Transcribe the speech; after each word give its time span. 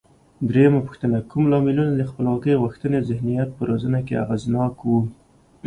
درېمه 0.49 0.79
پوښتنه: 0.87 1.17
کوم 1.29 1.43
لاملونه 1.51 1.91
د 1.95 2.01
خپلواکۍ 2.09 2.53
غوښتنې 2.63 2.99
ذهنیت 3.09 3.49
په 3.57 3.61
روزنه 3.69 3.99
کې 4.07 4.21
اغېزناک 4.23 4.75
و؟ 4.83 4.91